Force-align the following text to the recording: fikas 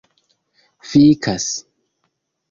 fikas 0.89 1.45